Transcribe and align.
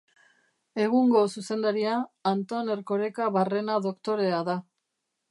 Egungo 0.83 1.19
zuzendaria 1.41 1.97
Anton 2.31 2.71
Erkoreka 2.75 3.27
Barrena 3.35 3.75
doktorea 3.87 4.41
da. 4.49 4.57